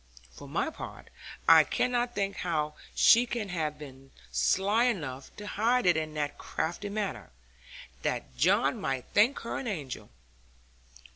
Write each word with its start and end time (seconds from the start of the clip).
For 0.31 0.47
my 0.49 0.71
part 0.71 1.11
I 1.47 1.63
cannot 1.63 2.15
think 2.15 2.37
how 2.37 2.73
she 2.95 3.27
can 3.27 3.49
have 3.49 3.77
been 3.77 4.09
sly 4.31 4.85
enough 4.85 5.29
to 5.35 5.45
hide 5.45 5.85
it 5.85 5.95
in 5.95 6.15
that 6.15 6.39
crafty 6.39 6.89
manner, 6.89 7.29
that 8.01 8.35
John 8.35 8.81
might 8.81 9.05
think 9.13 9.37
her 9.41 9.59
an 9.59 9.67
angel!' 9.67 10.09